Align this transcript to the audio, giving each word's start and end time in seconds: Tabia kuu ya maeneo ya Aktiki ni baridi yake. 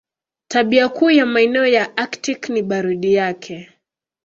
Tabia 0.47 0.89
kuu 0.89 1.11
ya 1.11 1.25
maeneo 1.25 1.65
ya 1.67 1.97
Aktiki 1.97 2.51
ni 2.51 2.61
baridi 2.63 3.13
yake. 3.13 3.69